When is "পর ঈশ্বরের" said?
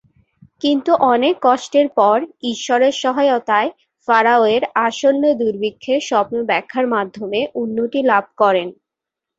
1.97-2.93